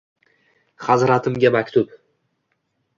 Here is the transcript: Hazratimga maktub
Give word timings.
Hazratimga 0.87 1.53
maktub 1.59 1.95